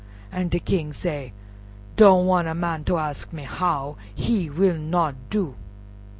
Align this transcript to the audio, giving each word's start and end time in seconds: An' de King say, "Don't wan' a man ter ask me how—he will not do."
An' 0.31 0.47
de 0.47 0.57
King 0.57 0.93
say, 0.93 1.31
"Don't 1.95 2.25
wan' 2.25 2.47
a 2.47 2.55
man 2.55 2.83
ter 2.83 2.97
ask 2.97 3.31
me 3.31 3.43
how—he 3.43 4.49
will 4.49 4.79
not 4.79 5.13
do." 5.29 5.53